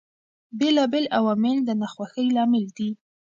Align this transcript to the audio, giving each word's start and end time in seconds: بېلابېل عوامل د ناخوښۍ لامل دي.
بېلابېل 0.59 1.05
عوامل 1.17 1.57
د 1.63 1.69
ناخوښۍ 1.81 2.27
لامل 2.35 2.65
دي. 2.77 2.89